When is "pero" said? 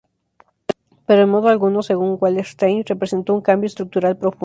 1.05-1.19